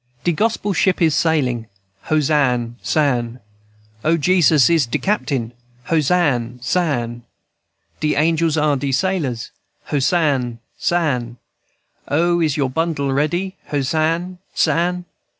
_"De 0.23 0.31
Gospel 0.31 0.73
ship 0.73 0.99
is 0.99 1.13
sailin', 1.13 1.67
Hosann 2.09 2.75
sann. 2.81 3.39
O, 4.03 4.17
Jesus 4.17 4.67
is 4.67 4.87
de 4.87 4.97
captain, 4.97 5.53
Hosann 5.91 6.59
sann. 6.59 7.21
De 7.99 8.15
angels 8.15 8.57
are 8.57 8.77
de 8.77 8.91
sailors, 8.91 9.51
Hosann 9.91 10.57
sann. 10.75 11.37
O, 12.07 12.41
is 12.41 12.57
your 12.57 12.71
bundle 12.71 13.13
ready? 13.13 13.57
Hosann 13.69 14.39
sann. 14.55 15.05